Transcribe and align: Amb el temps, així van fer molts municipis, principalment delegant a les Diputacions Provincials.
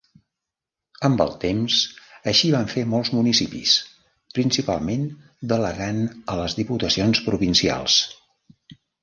Amb 1.09 1.19
el 1.25 1.33
temps, 1.43 1.75
així 2.31 2.49
van 2.55 2.71
fer 2.71 2.85
molts 2.93 3.11
municipis, 3.17 3.75
principalment 4.39 5.05
delegant 5.53 6.01
a 6.37 6.41
les 6.41 6.59
Diputacions 6.63 7.23
Provincials. 7.29 8.01